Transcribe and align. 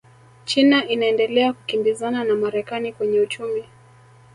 china 0.45 0.87
inaendelea 0.89 1.53
kukimbizana 1.53 2.23
na 2.23 2.35
marekani 2.35 2.93
kwenye 2.93 3.19
uchumi 3.19 3.63